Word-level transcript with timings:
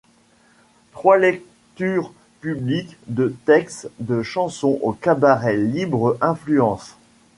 Trois 0.93 1.19
lectures 1.19 2.11
publiques 2.39 2.97
de 3.05 3.35
textes 3.45 3.87
de 3.99 4.23
chansons 4.23 4.79
au 4.81 4.93
Cabaret 4.93 5.57
Libre 5.57 6.17
Influence. 6.21 6.95